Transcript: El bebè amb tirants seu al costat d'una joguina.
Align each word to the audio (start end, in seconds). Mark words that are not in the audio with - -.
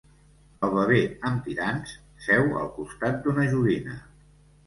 El 0.67 0.71
bebè 0.75 1.01
amb 1.31 1.43
tirants 1.49 1.93
seu 2.27 2.49
al 2.61 2.71
costat 2.79 3.19
d'una 3.27 3.45
joguina. 3.55 4.01